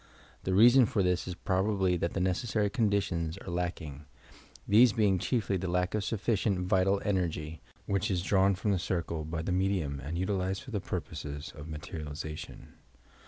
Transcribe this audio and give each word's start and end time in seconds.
The 0.45 0.55
reason 0.55 0.87
for 0.87 1.03
this 1.03 1.27
ia 1.27 1.35
probably 1.45 1.95
that 1.95 2.13
the 2.13 2.19
necessary 2.19 2.71
conditions 2.71 3.37
are 3.37 3.51
lacking, 3.51 4.07
these 4.67 4.93
being 4.93 5.19
chiefly 5.19 5.57
the 5.57 5.67
lack 5.69 5.93
of 5.93 6.03
sufficient 6.03 6.57
vital 6.65 6.99
energy, 7.05 7.61
which 7.85 8.09
is 8.09 8.23
drawn 8.23 8.55
from 8.55 8.71
the 8.71 8.79
circle 8.79 9.23
by 9.23 9.43
the 9.43 9.51
medium 9.51 9.99
and 9.99 10.17
utilized 10.17 10.63
for 10.63 10.71
the 10.71 10.81
purposes 10.81 11.53
of 11.55 11.67
materialization. 11.67 12.69